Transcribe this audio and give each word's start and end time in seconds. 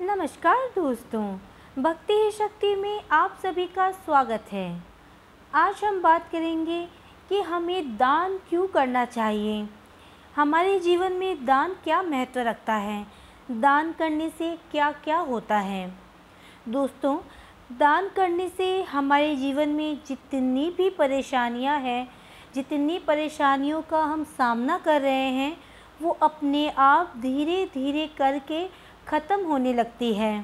नमस्कार 0.00 0.56
दोस्तों, 0.56 1.38
भक्ति 1.82 2.12
ही 2.12 2.30
शक्ति 2.30 2.74
में 2.74 3.02
आप 3.10 3.38
सभी 3.42 3.66
का 3.66 3.90
स्वागत 3.90 4.44
है। 4.52 4.82
आज 5.54 5.84
हम 5.84 6.02
बात 6.02 6.28
करेंगे 6.32 6.88
कि 7.28 7.40
हमें 7.40 7.96
दान 7.96 8.38
क्यों 8.48 8.66
करना 8.66 9.04
चाहिए? 9.04 9.68
हमारे 10.36 10.80
जीवन 10.80 11.12
में 11.12 11.46
दान 11.46 11.76
क्या 11.84 12.02
महत्व 12.02 12.40
रखता 12.40 12.74
है? 12.74 13.06
दान 13.50 13.92
करने 13.92 14.30
से 14.30 14.58
क्या 14.70 14.92
क्या 14.92 15.18
होता 15.18 15.58
है? 15.58 15.94
दोस्तों, 16.68 17.18
दान 17.72 18.08
करने 18.08 18.48
से 18.48 18.82
हमारे 18.82 19.36
जीवन 19.36 19.68
में 19.68 19.98
जितनी 20.06 20.70
भी 20.70 20.90
परेशानियाँ 20.90 21.78
हैं, 21.78 22.08
जितनी 22.54 22.98
परेशानियों 22.98 23.82
का 23.82 24.02
हम 24.04 24.24
सामना 24.24 24.78
कर 24.78 25.00
रहे 25.00 25.30
हैं, 25.30 25.56
वो 26.02 26.10
अपने 26.10 26.70
आप 26.70 27.12
धीरे 27.16 27.70
धीरे 27.74 28.06
करके 28.06 28.85
ख़त्म 29.08 29.44
होने 29.44 29.72
लगती 29.72 30.12
है। 30.14 30.34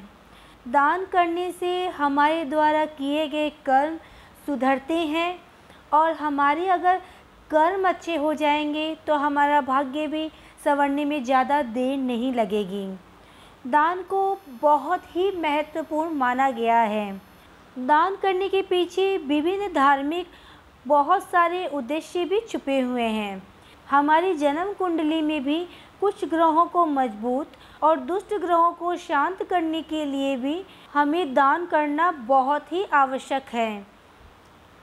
दान 0.66 1.04
करने 1.04 1.50
से 1.52 1.86
हमारे 1.88 2.44
द्वारा 2.44 2.84
किए 2.92 3.26
गए 3.28 3.48
कर्म 3.66 3.96
सुधरते 4.46 4.98
हैं 5.06 5.38
और 5.92 6.12
हमारे 6.12 6.68
अगर 6.68 7.00
कर्म 7.50 7.88
अच्छे 7.88 8.16
हो 8.16 8.32
जाएँगे 8.34 8.94
तो 9.06 9.14
हमारा 9.16 9.60
भाग्य 9.60 10.06
भी 10.06 10.28
संवरने 10.64 11.04
में 11.04 11.22
ज़्यादा 11.24 11.62
देर 11.62 11.96
नहीं 11.98 12.32
लगेगी। 12.32 12.86
दान 13.64 14.02
को 14.02 14.38
बहुत 14.62 15.02
ही 15.16 15.30
महत्वपूर्ण 15.32 16.14
माना 16.14 16.50
गया 16.50 16.78
है। 16.78 17.12
दान 17.76 18.16
करने 18.16 18.48
के 18.48 18.62
पीछे 18.62 19.16
विभिन्न 19.18 19.72
धार्मिक 19.72 20.26
बहुत 20.86 21.22
सारे 21.22 21.66
उद्देश्य 21.68 22.24
भी 22.24 22.40
छुपे 22.48 22.80
हुए 22.80 23.08
हैं। 23.10 23.42
हमारी 23.90 24.34
जन्म 24.34 24.72
कुंडली 24.72 25.20
में 25.22 25.42
भी 25.44 25.64
कुछ 26.02 26.24
ग्रहों 26.24 26.64
को 26.66 26.84
मज़बूत 26.86 27.52
और 27.82 27.98
दुष्ट 28.02 28.34
ग्रहों 28.36 28.70
को 28.72 28.94
शांत 28.98 29.42
करने 29.42 29.82
के 29.82 30.04
लिए 30.04 30.36
भी 30.36 30.62
हमें 30.94 31.34
दान 31.34 31.66
करना 31.66 32.10
बहुत 32.28 32.72
ही 32.72 32.84
आवश्यक 32.94 33.48
है। 33.52 33.86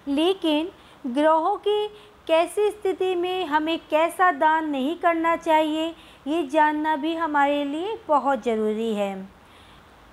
लेकिन 0.08 0.70
ग्रहों 1.08 1.56
की 1.58 1.88
कैसी 2.28 2.70
स्थिति 2.70 3.14
में 3.16 3.46
हमें 3.46 3.78
कैसा 3.90 4.32
दान 4.32 4.70
नहीं 4.70 4.96
करना 4.98 5.36
चाहिए, 5.36 5.88
ये 6.28 6.48
जानना 6.48 6.96
भी 6.96 7.16
हमारे 7.16 7.64
लिए 7.66 7.98
बहुत 8.08 8.44
ज़रूरी 8.44 8.94
है। 8.94 9.16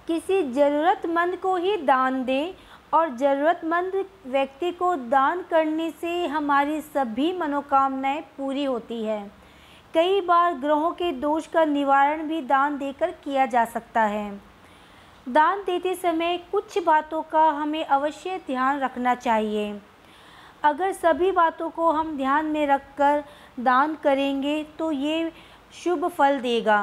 किसी 0.09 0.43
ज़रूरतमंद 0.53 1.37
को 1.37 1.57
ही 1.57 1.77
दान 1.77 2.23
दें 2.25 2.55
और 2.95 3.17
ज़रूरतमंद 3.17 4.05
व्यक्ति 4.27 4.70
को 4.73 4.95
दान 5.09 5.43
करने 5.51 5.91
से 5.91 6.27
हमारी 6.27 6.81
सभी 6.83 7.33
मनोकामनाएँ 7.39 8.20
पूरी 8.37 8.65
होती 8.65 9.03
है। 9.05 9.45
कई 9.97 10.20
बार 10.20 10.55
ग्रहों 10.55 10.91
के 10.91 11.11
दोष 11.12 11.47
का 11.47 11.64
निवारण 11.64 12.22
भी 12.22 12.41
दान 12.42 12.77
देकर 12.78 13.11
किया 13.25 13.44
जा 13.47 13.64
सकता 13.64 14.00
है। 14.02 14.30
दान 15.27 15.61
देते 15.61 15.94
समय 15.94 16.36
कुछ 16.52 16.78
बातों 16.84 17.20
का 17.22 17.44
हमें 17.50 17.84
अवश्य 17.84 18.36
ध्यान 18.47 18.80
रखना 18.80 19.14
चाहिए। 19.14 19.80
अगर 20.62 20.92
सभी 20.92 21.30
बातों 21.33 21.69
को 21.70 21.91
हम 21.91 22.17
ध्यान 22.17 22.47
में 22.47 22.67
रखकर 22.67 23.22
दान 23.61 23.94
करेंगे 23.94 24.62
तो 24.78 24.91
ये 24.92 25.33
शुभ 25.74 26.06
फल 26.08 26.39
देगा। 26.41 26.78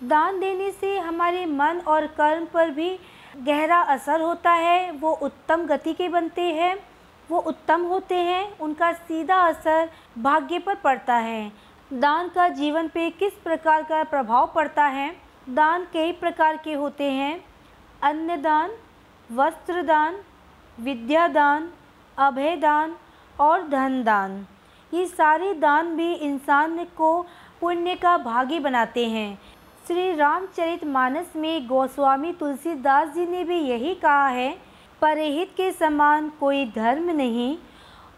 दान 0.00 0.40
देने 0.40 0.70
से 0.70 0.98
हमारे 0.98 1.46
मन 1.46 1.80
और 1.86 2.06
कर्म 2.16 2.44
पर 2.44 2.70
भी 2.70 2.98
गहरा 3.38 3.80
असर 3.86 4.20
होता 4.20 4.50
है, 4.50 4.90
वो 4.90 5.12
उत्तम 5.12 5.64
गति 5.66 5.92
के 5.92 6.08
बनते 6.08 6.42
हैं, 6.42 6.76
वो 7.28 7.38
उत्तम 7.38 7.82
होते 7.82 8.16
हैं, 8.16 8.58
उनका 8.58 8.92
सीधा 8.92 9.40
असर 9.42 9.88
भाग्य 10.18 10.58
पर 10.58 10.74
पड़ता 10.74 11.14
है। 11.14 11.67
दान 11.90 12.28
का 12.28 12.48
जीवन 12.48 12.88
पे 12.88 13.08
किस 13.10 13.32
प्रकार 13.34 13.82
का 13.82 14.02
प्रभाव 14.04 14.50
पड़ता 14.54 14.84
है? 14.84 15.10
दान 15.48 15.86
कई 15.92 16.12
प्रकार 16.12 16.56
के 16.56 16.72
होते 16.72 17.04
हैं। 17.04 17.44
अन्न 18.02 18.36
दान 18.42 18.70
वस्त्र 19.30 19.82
दान 19.82 20.18
विद्या 20.78 21.26
दान 21.28 21.68
अभय 22.18 22.56
दान 22.56 22.94
और 23.36 23.66
धन 23.68 24.02
दान 24.04 24.44
ये 24.92 25.06
सारे 25.06 25.52
दान 25.54 25.94
भी 25.96 26.12
इंसान 26.12 26.84
को 26.96 27.20
पुण्य 27.60 27.94
का 27.94 28.16
भागी 28.18 28.58
बनाते 28.58 29.06
हैं। 29.06 29.38
श्री 29.86 30.12
रामचरित 30.16 30.84
मानस 30.86 31.32
में 31.36 31.66
गोस्वामी 31.66 32.32
तुलसीदास 32.32 33.14
जी 33.14 33.26
ने 33.26 33.44
भी 33.44 33.58
यही 33.60 33.94
कहा 33.94 34.28
है, 34.28 34.50
परहित 35.02 35.52
के 35.56 35.70
समान 35.72 36.28
कोई 36.40 36.64
धर्म 36.66 37.10
नहीं 37.10 37.56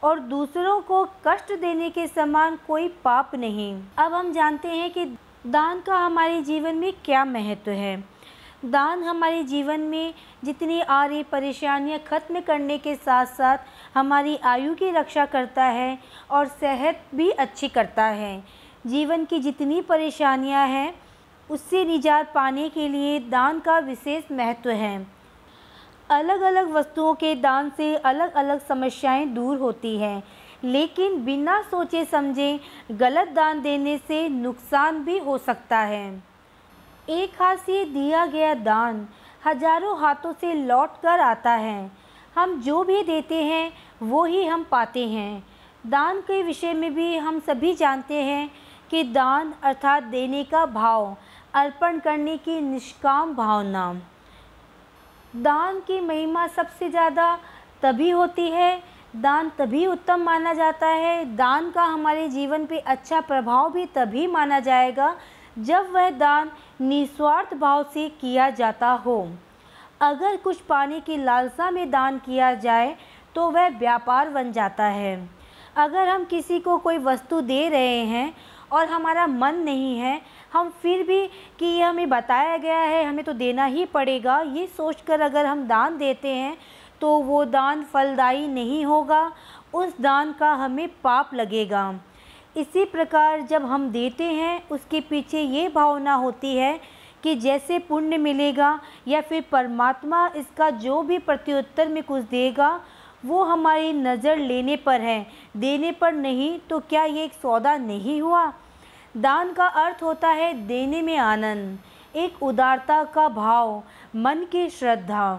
और 0.03 0.19
दूसरों 0.19 0.81
को 0.81 1.05
कष्ट 1.27 1.53
देने 1.53 1.91
के 1.91 2.06
समान 2.06 2.59
कोई 2.66 2.88
पाप 3.05 3.34
नहीं। 3.34 3.75
अब 3.99 4.15
हम 4.15 4.33
जानते 4.33 4.69
हैं 4.69 4.91
कि 4.91 5.05
दान 5.47 5.81
का 5.81 5.97
हमारे 5.97 6.41
जीवन 6.43 6.75
में 6.75 6.93
क्या 7.05 7.25
महत्व 7.25 7.71
है। 7.71 7.97
दान 8.65 9.03
हमारे 9.03 9.43
जीवन 9.44 9.81
में 9.81 10.15
जितनी 10.44 10.81
आ 10.81 11.05
रही 11.05 11.22
परेशानियाँ 11.22 11.99
ख़त्म 11.99 12.41
करने 12.41 12.78
के 12.78 12.94
साथ 12.94 13.27
साथ 13.27 13.59
हमारी 13.94 14.37
आयु 14.37 14.75
की 14.75 14.91
रक्षा 14.91 15.25
करता 15.27 15.65
है 15.65 15.99
और 16.31 16.47
सेहत 16.47 17.05
भी 17.15 17.31
अच्छी 17.31 17.69
करता 17.69 18.05
है। 18.05 18.43
जीवन 18.87 19.25
की 19.25 19.39
जितनी 19.39 19.81
परेशानियाँ 19.83 20.66
हैं, 20.66 20.94
उससे 21.50 21.84
निजात 21.84 22.33
पाने 22.34 22.69
के 22.69 22.89
लिए 22.89 23.19
दान 23.21 23.60
का 23.60 23.78
विशेष 23.78 24.31
महत्व 24.33 24.71
है। 24.71 25.19
अलग 26.10 26.41
अलग 26.41 26.71
वस्तुओं 26.72 27.15
के 27.15 27.34
दान 27.34 27.71
से 27.76 27.94
अलग 27.97 28.34
अलग 28.34 28.60
समस्याएँ 28.60 29.26
दूर 29.26 29.59
होती 29.59 29.97
हैं। 29.97 30.22
लेकिन 30.65 31.25
बिना 31.25 31.60
सोचे 31.62 32.04
समझे 32.04 32.59
गलत 32.93 33.28
दान 33.28 33.60
देने 33.62 33.97
से 33.98 34.28
नुकसान 34.28 35.03
भी 35.04 35.19
हो 35.19 35.38
सकता 35.38 35.78
है। 35.78 36.22
एक 37.09 37.43
हाथ 37.43 37.56
से 37.56 37.84
दिया 37.84 38.26
गया 38.26 38.54
दान 38.54 39.06
हज़ारों 39.47 39.98
हाथों 40.00 40.32
से 40.32 40.54
लौट 40.54 41.00
कर 41.03 41.21
आता 41.21 41.50
है। 41.50 41.91
हम 42.34 42.60
जो 42.60 42.82
भी 42.84 43.03
देते 43.03 43.42
हैं, 43.42 43.72
वो 44.03 44.25
ही 44.25 44.44
हम 44.44 44.66
पाते 44.71 45.06
हैं। 45.09 45.44
दान 45.87 46.21
के 46.21 46.42
विषय 46.42 46.72
में 46.75 46.94
भी 46.94 47.16
हम 47.16 47.38
सभी 47.38 47.75
जानते 47.75 48.22
हैं 48.22 48.50
कि 48.91 49.03
दान 49.04 49.53
अर्थात 49.62 50.03
देने 50.03 50.44
का 50.44 50.66
भाव, 50.66 51.16
अर्पण 51.54 51.98
करने 51.98 52.37
की 52.37 52.60
निष्काम 52.60 53.34
भावना। 53.34 53.92
दान 55.34 55.78
की 55.80 56.00
महिमा 56.00 56.46
सबसे 56.46 56.88
ज़्यादा 56.91 57.34
तभी 57.82 58.10
होती 58.10 58.48
है। 58.50 58.82
दान 59.16 59.50
तभी 59.58 59.84
उत्तम 59.86 60.20
माना 60.20 60.52
जाता 60.54 60.86
है। 60.86 61.24
दान 61.36 61.70
का 61.70 61.82
हमारे 61.84 62.28
जीवन 62.28 62.66
पे 62.66 62.78
अच्छा 62.78 63.20
प्रभाव 63.20 63.70
भी 63.72 63.86
तभी 63.86 64.26
माना 64.26 64.58
जाएगा 64.60 65.14
जब 65.56 65.91
वह 65.92 66.10
दान 66.10 66.50
निस्वार्थ 66.80 67.54
भाव 67.54 67.82
से 67.94 68.08
किया 68.20 68.50
जाता 68.50 68.91
हो। 68.96 69.26
अगर 70.00 70.36
कुछ 70.36 70.60
पाने 70.60 71.00
की 71.00 71.16
लालसा 71.16 71.70
में 71.70 71.91
दान 71.91 72.18
किया 72.18 72.52
जाए 72.56 72.94
तो 73.34 73.50
वह 73.50 73.68
व्यापार 73.78 74.28
बन 74.28 74.52
जाता 74.52 74.84
है। 74.86 75.28
अगर 75.76 76.08
हम 76.08 76.24
किसी 76.24 76.58
को 76.60 76.76
कोई 76.78 76.98
वस्तु 77.00 77.41
दे 77.42 77.68
रहे 77.68 78.04
हैं 78.06 78.32
और 78.72 78.86
हमारा 78.86 79.26
मन 79.26 79.54
नहीं 79.56 79.98
है 79.98 80.20
हम 80.53 80.69
फिर 80.83 81.03
भी 81.06 81.27
कि 81.59 81.66
ये 81.66 81.83
हमें 81.83 82.09
बताया 82.09 82.56
गया 82.56 82.78
है, 82.78 83.05
हमें 83.05 83.25
तो 83.25 83.33
देना 83.34 83.65
ही 83.66 83.84
पड़ेगा। 83.87 84.41
ये 84.41 84.66
सोचकर 84.69 85.21
अगर 85.21 85.47
हम 85.47 85.66
दान 85.66 85.99
देते 85.99 86.28
हैं 86.28 86.56
तो 87.00 87.16
वो 87.21 87.44
दान 87.47 87.83
फलदायी 87.84 88.47
नहीं 88.49 88.84
होगा। 88.84 89.31
उस 89.75 90.00
दान 90.00 90.33
का 90.33 90.53
हमें 90.55 90.89
पाप 91.05 91.34
लगेगा। 91.34 91.93
इसी 92.56 92.84
प्रकार 92.84 93.41
जब 93.41 93.65
हम 93.65 93.91
देते 93.91 94.25
हैं, 94.25 94.69
उसके 94.69 95.00
पीछे 95.00 95.41
ये 95.41 95.69
भावना 95.69 96.15
होती 96.15 96.55
है 96.56 96.78
कि 97.22 97.34
जैसे 97.37 97.78
पुण्य 97.81 98.19
मिलेगा 98.19 98.78
या 99.09 99.21
फिर 99.21 99.44
परमात्मा 99.53 100.27
इसका 100.37 100.71
जो 100.71 101.03
भी 101.03 101.19
प्रत्युत्तर 101.21 101.89
में 101.89 102.03
कुछ 102.03 102.22
देगा, 102.25 102.81
वो 103.25 103.43
हमारी 103.43 103.93
नज़र 103.93 104.37
लेने 104.39 104.77
पर 104.77 105.00
है। 105.00 105.27
देने 105.56 105.93
पर 105.93 106.12
नहीं 106.12 106.59
तो 106.71 106.78
क्या 106.81 107.05
ये 107.05 107.25
एक 107.25 107.33
सौदा 107.33 107.77
नहीं 107.78 108.21
हुआ? 108.22 108.53
दान 109.15 109.53
का 109.53 109.66
अर्थ 109.66 110.03
होता 110.03 110.28
है 110.28 110.53
देने 110.66 111.00
में 111.03 111.16
आनंद, 111.16 111.78
एक 112.16 112.43
उदारता 112.43 113.03
का 113.04 113.28
भाव, 113.28 113.82
मन 114.16 114.45
की 114.53 114.68
श्रद्धा। 114.71 115.33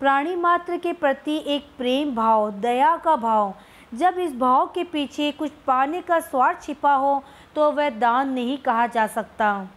प्राणी 0.00 0.34
मात्र 0.36 0.76
के 0.76 0.92
प्रति 0.92 1.36
एक 1.46 1.66
प्रेम 1.78 2.14
भाव, 2.14 2.50
दया 2.50 2.96
का 2.96 3.14
भाव। 3.16 3.54
जब 3.94 4.18
इस 4.18 4.34
भाव 4.36 4.66
के 4.66 4.84
पीछे 4.84 5.30
कुछ 5.32 5.50
पाने 5.66 6.00
का 6.00 6.18
स्वार्थ 6.20 6.62
छिपा 6.62 6.94
हो 6.94 7.22
तो 7.54 7.70
वह 7.72 7.90
दान 7.90 8.32
नहीं 8.32 8.56
कहा 8.58 8.86
जा 8.86 9.06
सकता। 9.06 9.68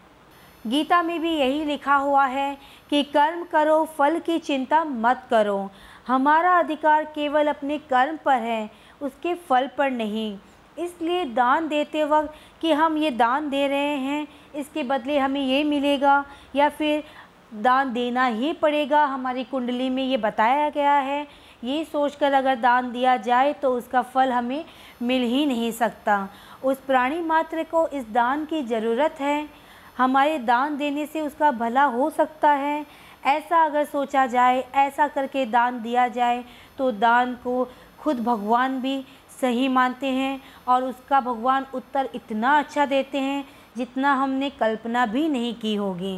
गीता 0.65 1.01
में 1.03 1.19
भी 1.21 1.36
यही 1.36 1.63
लिखा 1.65 1.95
हुआ 1.95 2.25
है 2.25 2.57
कि 2.89 3.03
कर्म 3.03 3.44
करो, 3.44 3.83
फल 3.97 4.19
की 4.19 4.38
चिंता 4.39 4.83
मत 4.83 5.24
करो। 5.30 5.69
हमारा 6.07 6.57
अधिकार 6.59 7.06
केवल 7.06 7.47
अपने 7.47 7.77
कर्म 7.77 8.18
पर 8.25 8.38
है, 8.38 8.69
उसके 9.01 9.33
फल 9.33 9.69
पर 9.77 9.92
नहीं। 9.92 10.38
इसलिए 10.77 11.25
दान 11.25 11.68
देते 11.68 12.04
वक्त 12.04 12.33
कि 12.62 12.72
हम 12.74 12.98
ये 12.98 13.12
दान 13.12 13.50
दे 13.50 13.68
रहे 13.68 13.95
हैं, 13.98 14.27
इसके 14.56 14.83
बदले 14.83 15.18
हमें 15.19 15.42
ये 15.42 15.63
मिलेगा 15.63 16.24
या 16.56 16.69
फिर 16.69 17.04
दान 17.56 17.94
देना 17.94 18.25
ही 18.25 18.51
पड़ेगा। 18.54 19.04
हमारी 19.06 19.44
कुंडली 19.44 19.89
में 19.89 20.04
ये 20.04 20.18
बताया 20.18 20.69
गया 20.69 20.94
है। 20.94 21.25
ये 21.63 21.83
सोचकर 21.83 22.33
अगर 22.33 22.56
दान 22.57 22.92
दिया 22.92 23.16
जाए 23.19 23.54
तो 23.54 23.72
उसका 23.74 24.01
फल 24.04 24.31
हमें 24.31 24.66
मिल 25.01 25.22
ही 25.24 25.45
नहीं 25.45 25.72
सकता। 25.74 26.27
उस 26.63 26.78
प्राणी 26.78 27.21
मात्र 27.21 27.63
को 27.63 27.88
इस 27.89 28.10
दान 28.10 28.45
की 28.45 28.62
ज़रूरत 28.63 29.16
है। 29.19 29.48
हमारे 29.98 30.38
दान 30.39 30.78
देने 30.78 31.06
से 31.06 31.21
उसका 31.21 31.51
भला 31.54 31.83
हो 31.86 32.10
सकता 32.10 32.51
है। 32.51 32.86
ऐसा 33.25 33.63
अगर 33.66 33.86
सोचा 33.86 34.25
जाए, 34.28 34.63
ऐसा 34.75 35.07
करके 35.07 35.45
दान 35.48 35.81
दिया 35.81 36.07
जाए 36.10 36.44
तो 36.78 36.92
दान 36.94 37.33
को 37.44 37.68
खुद 38.00 38.19
भगवान 38.24 38.80
भी 38.81 39.04
सही 39.41 39.67
मानते 39.67 40.07
हैं 40.07 40.41
और 40.67 40.83
उसका 40.83 41.19
भगवान 41.21 41.65
उत्तर 41.73 42.09
इतना 42.15 42.57
अच्छा 42.59 42.85
देते 42.85 43.17
हैं 43.17 43.45
जितना 43.77 44.13
हमने 44.13 44.49
कल्पना 44.49 45.05
भी 45.05 45.27
नहीं 45.29 45.53
की 45.53 45.75
होगी। 45.75 46.17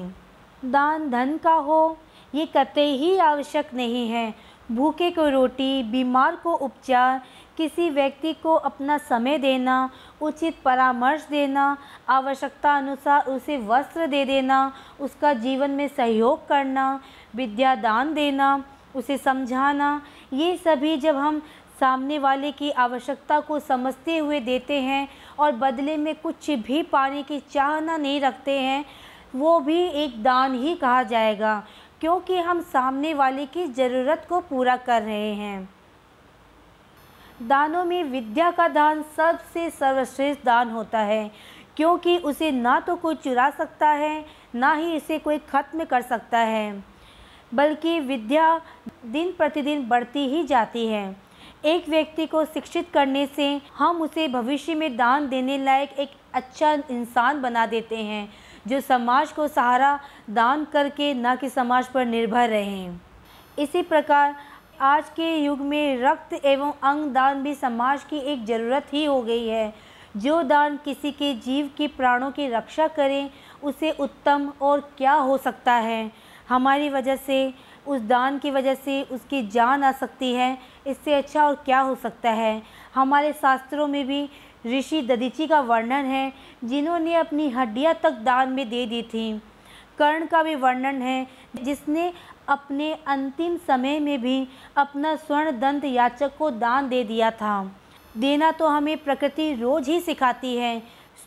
दान 0.65 1.09
धन 1.09 1.37
का 1.37 1.53
हो, 1.53 1.97
ये 2.35 2.45
कतई 2.45 2.95
ही 2.97 3.17
आवश्यक 3.17 3.73
नहीं 3.73 4.07
है। 4.09 4.33
भूखे 4.71 5.11
को 5.11 5.29
रोटी, 5.29 5.83
बीमार 5.83 6.35
को 6.35 6.53
उपचार, 6.53 7.21
किसी 7.57 7.89
व्यक्ति 7.89 8.33
को 8.33 8.53
अपना 8.53 8.97
समय 8.97 9.37
देना, 9.37 9.89
उचित 10.21 10.55
परामर्श 10.65 11.27
देना, 11.29 11.77
आवश्यकता 12.09 12.77
अनुसार 12.77 13.25
उसे 13.25 13.57
वस्त्र 13.57 14.07
दे 14.07 14.25
देना, 14.25 14.73
उसका 14.99 15.33
जीवन 15.33 15.71
में 15.71 15.87
सहयोग 15.87 16.47
करना, 16.47 16.99
विद्या 17.35 17.75
दान 17.75 18.13
देना, 18.13 18.63
उसे 18.95 19.17
समझाना, 19.17 20.01
ये 20.33 20.57
सभी 20.57 20.97
जब 20.97 21.15
हम 21.15 21.41
सामने 21.79 22.19
वाले 22.19 22.51
की 22.51 22.69
आवश्यकता 22.71 23.39
को 23.39 23.59
समझते 23.59 24.17
हुए 24.17 24.39
देते 24.39 24.79
हैं 24.81 25.07
और 25.39 25.51
बदले 25.53 25.97
में 25.97 26.13
कुछ 26.15 26.49
भी 26.51 26.81
पाने 26.83 27.23
की 27.23 27.39
चाहना 27.51 27.97
नहीं 27.97 28.19
रखते 28.21 28.59
हैं, 28.59 28.85
वो 29.35 29.59
भी 29.59 29.81
एक 29.95 30.21
दान 30.23 30.55
ही 30.55 30.75
कहा 30.75 31.03
जाएगा, 31.03 31.63
क्योंकि 32.01 32.37
हम 32.39 32.61
सामने 32.63 33.13
वाले 33.13 33.45
की 33.45 33.65
ज़रूरत 33.67 34.25
को 34.29 34.39
पूरा 34.41 34.75
कर 34.77 35.01
रहे 35.01 35.33
हैं। 35.33 35.69
दानों 37.39 37.83
में 37.85 38.03
विद्या 38.03 38.49
का 38.51 38.67
दान 38.67 39.03
सबसे 39.17 39.69
सर्वश्रेष्ठ 39.69 40.45
दान 40.45 40.69
होता 40.69 40.99
है, 41.01 41.29
क्योंकि 41.77 42.17
उसे 42.19 42.51
ना 42.51 42.79
तो 42.79 42.95
कोई 42.95 43.15
चुरा 43.15 43.49
सकता 43.49 43.87
है, 43.87 44.25
ना 44.55 44.73
ही 44.73 44.95
इसे 44.95 45.19
कोई 45.19 45.37
ख़त्म 45.49 45.85
कर 45.85 46.01
सकता 46.03 46.39
है, 46.39 46.83
बल्कि 47.53 47.99
विद्या 47.99 48.59
दिन 49.05 49.31
प्रतिदिन 49.31 49.87
बढ़ती 49.87 50.27
ही 50.27 50.43
जाती 50.45 50.87
है। 50.87 51.15
एक 51.65 51.89
व्यक्ति 51.89 52.25
को 52.25 52.43
शिक्षित 52.45 52.89
करने 52.93 53.25
से 53.25 53.61
हम 53.77 54.01
उसे 54.01 54.27
भविष्य 54.27 54.75
में 54.75 54.97
दान 54.97 55.27
देने 55.29 55.57
लायक 55.57 55.99
एक 55.99 56.09
अच्छा 56.33 56.71
इंसान 56.71 57.41
बना 57.41 57.65
देते 57.65 57.97
हैं, 57.97 58.29
जो 58.67 58.81
समाज 58.81 59.31
को 59.31 59.47
सहारा 59.47 59.99
दान 60.29 60.65
करके 60.65 61.13
न 61.13 61.35
कि 61.35 61.49
समाज 61.49 61.87
पर 61.87 62.05
निर्भर 62.05 62.49
रहें। 62.49 62.99
इसी 63.59 63.81
प्रकार, 63.81 64.35
आज 64.81 65.09
के 65.09 65.35
युग 65.35 65.59
में 65.59 66.01
रक्त 66.01 66.33
एवं 66.45 66.73
अंग 66.83 67.11
दान 67.11 67.43
भी 67.43 67.53
समाज 67.53 68.03
की 68.03 68.17
एक 68.17 68.45
ज़रूरत 68.45 68.87
ही 68.93 69.05
हो 69.05 69.21
गई 69.21 69.47
है। 69.47 69.73
जो 70.17 70.43
दान 70.43 70.77
किसी 70.85 71.11
के 71.11 71.33
जीव 71.35 71.69
की 71.77 71.87
प्राणों 71.87 72.31
की 72.31 72.47
रक्षा 72.47 72.87
करें, 72.87 73.29
उसे 73.63 73.91
उत्तम 73.91 74.51
और 74.61 74.91
क्या 74.97 75.13
हो 75.13 75.37
सकता 75.37 75.73
है? 75.73 76.11
हमारी 76.49 76.89
वजह 76.89 77.15
से 77.15 77.53
उस 77.87 78.01
दान 78.01 78.37
की 78.39 78.51
वजह 78.51 78.73
से 78.75 79.01
उसकी 79.03 79.41
जान 79.47 79.83
आ 79.83 79.91
सकती 79.91 80.33
है। 80.33 80.57
इससे 80.87 81.13
अच्छा 81.13 81.43
और 81.43 81.55
क्या 81.55 81.79
हो 81.79 81.95
सकता 81.95 82.29
है? 82.29 82.61
हमारे 82.95 83.33
शास्त्रों 83.33 83.87
में 83.87 84.05
भी 84.07 84.29
ऋषि 84.67 85.01
ददीची 85.01 85.47
का 85.47 85.59
वर्णन 85.61 86.05
है, 86.05 86.33
जिन्होंने 86.63 87.15
अपनी 87.15 87.49
हड्डियाँ 87.49 87.93
तक 88.03 88.11
दान 88.21 88.49
में 88.49 88.69
दे 88.69 88.85
दी 88.85 89.01
थी। 89.03 89.31
कर्ण 89.99 90.25
का 90.25 90.43
भी 90.43 90.55
वर्णन 90.55 91.01
है, 91.01 91.27
जिसने 91.55 92.11
अपने 92.47 92.93
अंतिम 93.07 93.57
समय 93.57 93.99
में 93.99 94.21
भी 94.21 94.47
अपना 94.77 95.15
स्वर्ण 95.15 95.51
दंत 95.59 95.85
याचक 95.85 96.37
को 96.37 96.49
दान 96.51 96.89
दे 96.89 97.03
दिया 97.03 97.31
था। 97.31 97.71
देना 98.17 98.51
तो 98.51 98.67
हमें 98.67 98.97
प्रकृति 98.97 99.53
रोज 99.53 99.89
ही 99.89 99.99
सिखाती 99.99 100.55
है। 100.55 100.79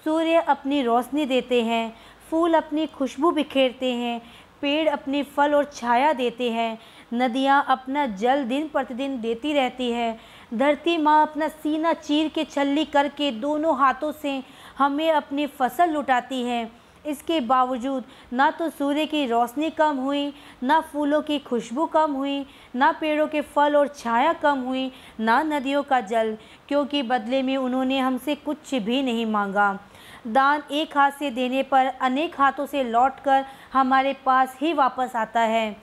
सूर्य 0.05 0.41
अपनी 0.49 0.83
रोशनी 0.83 1.27
देते 1.27 1.63
हैं, 1.63 1.93
फूल 2.31 2.55
अपनी 2.55 2.87
खुशबू 2.87 3.31
बिखेरते 3.31 3.93
हैं 3.93 4.21
पेड़ 4.63 4.89
अपनी 4.89 5.23
फल 5.23 5.55
और 5.55 5.71
छाया 5.75 6.13
देते 6.13 6.51
हैं। 6.51 6.79
नदियाँ 7.15 7.65
अपना 7.69 8.07
जल 8.07 8.45
दिन 8.45 8.69
प्रतिदिन 8.69 9.21
देती 9.21 9.53
रहती 9.53 9.91
है। 9.91 10.19
धरती 10.55 10.97
माँ 10.99 11.23
अपना 11.23 11.49
सीना 11.49 11.93
चीर 11.93 12.29
के 12.29 12.45
छल्ली 12.45 12.85
करके 12.85 13.31
दोनों 13.31 13.77
हाथों 13.79 14.13
से 14.13 14.43
हमें 14.79 15.11
अपनी 15.11 15.47
फ़सल 15.47 15.91
लुटाती 15.91 16.43
है। 16.43 16.69
इसके 17.07 17.41
बावजूद 17.41 18.05
ना 18.33 18.51
तो 18.51 18.69
सूर्य 18.71 19.05
की 19.07 19.27
रोशनी 19.27 19.71
कम 19.71 19.97
हुई, 19.97 20.33
ना 20.63 20.81
फूलों 20.81 21.21
की 21.23 21.39
खुशबू 21.39 21.87
कम 21.87 22.13
हुई, 22.13 22.45
ना 22.77 22.91
पेड़ों 22.93 23.27
के 23.29 23.41
फल 23.41 23.77
और 23.77 23.89
छाया 23.89 24.33
कम 24.33 24.59
हुई, 24.59 24.91
ना 25.21 25.43
नदियों 25.43 25.83
का 25.83 26.01
जल, 26.01 26.37
क्योंकि 26.69 27.03
बदले 27.03 27.43
में 27.43 27.57
उन्होंने 27.57 27.99
हमसे 27.99 28.35
कुछ 28.35 28.75
भी 28.75 29.03
नहीं 29.03 29.27
मांगा। 29.27 29.79
दान 30.27 30.63
एक 30.71 30.97
हाथ 30.97 31.11
से 31.11 31.31
देने 31.31 31.63
पर 31.63 31.87
अनेक 31.87 32.41
हाथों 32.41 32.67
से 32.67 32.83
लौटकर 32.85 33.45
हमारे 33.73 34.13
पास 34.27 34.57
ही 34.61 34.73
वापस 34.73 35.17
आता 35.17 35.41
है। 35.41 35.77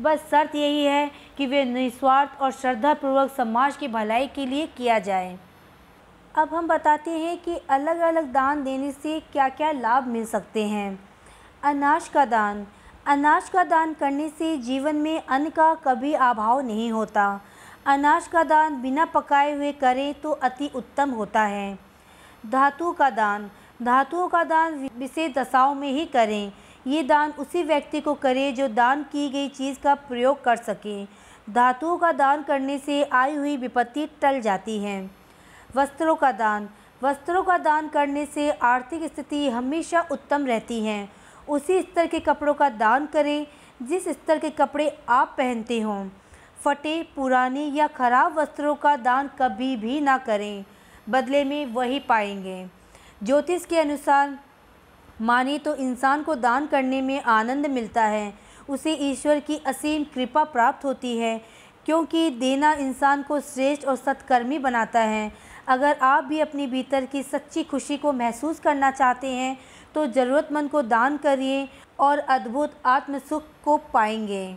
बस 0.00 0.26
शर्त 0.30 0.54
यही 0.54 0.84
है 0.84 1.10
कि 1.36 1.46
वे 1.46 1.64
निस्वार्थ 1.64 2.40
और 2.40 2.52
श्रद्धापूर्वक 2.52 3.30
समाज 3.30 3.76
की 3.76 3.88
भलाई 3.88 4.26
के 4.26 4.46
लिए 4.46 4.66
किया 4.66 4.98
जाए। 4.98 5.38
अब 6.34 6.54
हम 6.54 6.68
बताते 6.68 7.10
हैं 7.10 7.36
कि 7.38 7.56
अलग 7.70 7.98
अलग 7.98 8.32
दान 8.32 8.64
देने 8.64 8.92
से 8.92 9.18
क्या 9.32 9.48
क्या 9.48 9.70
लाभ 9.72 10.06
मिल 10.06 10.24
सकते 10.26 10.66
हैं। 10.68 10.98
अनाज 11.62 12.08
का 12.08 12.24
दान। 12.24 12.66
अनाज 13.06 13.48
का 13.48 13.64
दान 13.64 13.94
करने 13.94 14.28
से 14.28 14.56
जीवन 14.58 14.96
में 14.96 15.20
अन्न 15.20 15.50
का 15.50 15.74
कभी 15.74 16.12
अभाव 16.12 16.60
नहीं 16.60 16.90
होता। 16.92 17.40
अनाज 17.86 18.26
का 18.26 18.42
दान 18.42 18.82
बिना 18.82 19.04
पकाए 19.04 19.52
हुए 19.54 19.72
करें 19.72 20.14
तो 20.14 20.30
अति 20.30 20.70
उत्तम 20.74 21.10
होता 21.10 21.42
है। 21.42 21.78
धातु 22.46 22.92
का 22.92 23.10
दान। 23.10 23.50
धातुओं 23.82 24.28
का 24.28 24.44
दान 24.44 24.90
विशेष 24.98 25.34
दशाओं 25.34 25.74
में 25.74 25.92
ही 25.92 26.04
करें। 26.04 26.52
ये 26.86 27.02
दान 27.02 27.30
उसी 27.30 27.62
व्यक्ति 27.62 28.00
को 28.00 28.14
करें 28.14 28.54
जो 28.54 28.68
दान 28.68 29.02
की 29.02 29.28
गई 29.30 29.48
चीज़ 29.48 29.78
का 29.78 29.94
प्रयोग 29.94 30.44
कर 30.44 30.56
सके। 30.56 31.04
धातुओं 31.52 31.96
का 31.96 32.12
दान 32.12 32.42
करने 32.42 32.78
से 32.78 33.04
आई 33.04 33.34
हुई 33.34 33.56
विपत्ति 33.56 34.06
टल 34.22 34.40
जाती 34.40 34.78
है। 34.78 35.10
वस्त्रों 35.76 36.16
का 36.16 36.32
दान। 36.32 36.68
वस्त्रों 37.02 37.42
का 37.42 37.58
दान 37.58 37.88
करने 37.88 38.26
से 38.26 38.50
आर्थिक 38.50 39.02
स्थिति 39.04 39.48
हमेशा 39.48 40.06
उत्तम 40.10 40.46
रहती 40.46 40.84
है। 40.84 41.08
उसी 41.48 41.80
स्तर 41.80 42.06
के 42.06 42.20
कपड़ों 42.20 42.54
का 42.54 42.68
दान 42.68 43.06
करें, 43.06 43.46
जिस 43.82 44.08
स्तर 44.08 44.38
के 44.38 44.50
कपड़े 44.50 44.98
आप 45.08 45.34
पहनते 45.38 45.80
हों। 45.80 46.08
फटे, 46.64 47.02
पुराने 47.16 47.64
या 47.64 47.86
खराब 47.86 48.38
वस्त्रों 48.38 48.74
का 48.74 48.96
दान 48.96 49.30
कभी 49.38 49.76
भी 49.76 50.00
ना 50.00 50.18
करें। 50.18 50.64
बदले 51.08 51.44
में 51.44 51.66
वही 51.66 52.00
पाएँगे। 52.00 52.83
ज्योतिष 53.20 53.64
के 53.64 53.78
अनुसार 53.78 54.38
माने 55.20 55.58
तो 55.58 55.74
इंसान 55.76 56.22
को 56.22 56.34
दान 56.36 56.66
करने 56.66 57.00
में 57.02 57.20
आनंद 57.22 57.66
मिलता 57.66 58.04
है। 58.04 58.32
उसे 58.68 58.92
ईश्वर 59.02 59.40
की 59.40 59.56
असीम 59.66 60.04
कृपा 60.04 60.42
प्राप्त 60.44 60.84
होती 60.84 61.16
है, 61.18 61.40
क्योंकि 61.86 62.30
देना 62.30 62.72
इंसान 62.72 63.22
को 63.22 63.38
श्रेष्ठ 63.42 63.84
और 63.84 63.96
सत्कर्मी 63.96 64.58
बनाता 64.58 65.00
है। 65.00 65.32
अगर 65.68 65.96
आप 66.02 66.24
भी 66.24 66.40
अपनी 66.40 66.66
भीतर 66.66 67.04
की 67.04 67.22
सच्ची 67.22 67.62
खुशी 67.64 67.96
को 67.96 68.12
महसूस 68.12 68.60
करना 68.60 68.90
चाहते 68.90 69.28
हैं 69.28 69.56
तो 69.94 70.06
ज़रूरतमंद 70.08 70.70
को 70.70 70.82
दान 70.82 71.16
करिए 71.16 71.68
और 71.98 72.18
अद्भुत 72.18 72.72
आत्म 72.86 73.18
सुख 73.20 73.44
को 73.64 73.76
पाएँगे। 73.92 74.56